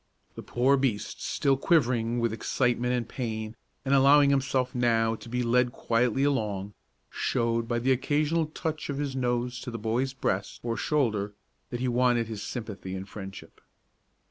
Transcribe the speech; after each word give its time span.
The 0.33 0.41
poor 0.41 0.77
beast, 0.77 1.23
still 1.23 1.55
quivering 1.55 2.19
with 2.19 2.33
excitement 2.33 2.91
and 2.95 3.07
pain, 3.07 3.55
and 3.85 3.93
allowing 3.93 4.31
himself 4.31 4.73
now 4.73 5.13
to 5.13 5.29
be 5.29 5.43
led 5.43 5.71
quietly 5.71 6.23
along, 6.23 6.73
showed 7.11 7.67
by 7.67 7.77
the 7.77 7.91
occasional 7.91 8.47
touch 8.47 8.89
of 8.89 8.97
his 8.97 9.15
nose 9.15 9.59
to 9.61 9.69
the 9.69 9.77
boy's 9.77 10.13
breast 10.13 10.59
or 10.63 10.75
shoulder 10.75 11.35
that 11.69 11.81
he 11.81 11.87
wanted 11.87 12.25
his 12.25 12.41
sympathy 12.41 12.95
and 12.95 13.09
friendship. 13.09 13.61